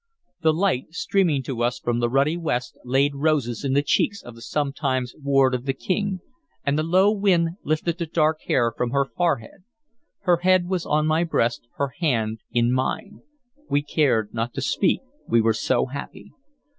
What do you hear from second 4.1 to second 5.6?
of the sometime ward